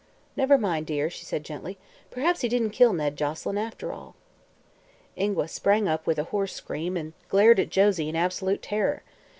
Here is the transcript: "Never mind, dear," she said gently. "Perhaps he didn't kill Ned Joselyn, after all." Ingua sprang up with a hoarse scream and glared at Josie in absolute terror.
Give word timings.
"Never 0.35 0.57
mind, 0.57 0.87
dear," 0.87 1.11
she 1.11 1.25
said 1.25 1.43
gently. 1.45 1.77
"Perhaps 2.09 2.41
he 2.41 2.49
didn't 2.49 2.71
kill 2.71 2.91
Ned 2.91 3.15
Joselyn, 3.15 3.59
after 3.59 3.93
all." 3.93 4.15
Ingua 5.15 5.47
sprang 5.47 5.87
up 5.87 6.07
with 6.07 6.17
a 6.17 6.23
hoarse 6.33 6.53
scream 6.55 6.97
and 6.97 7.13
glared 7.29 7.59
at 7.59 7.69
Josie 7.69 8.09
in 8.09 8.15
absolute 8.15 8.63
terror. 8.63 9.03